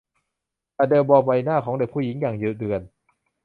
[0.77, 2.81] อเดลมองใบหน้าของเด็กผู้หญิงอย่างดุเดือด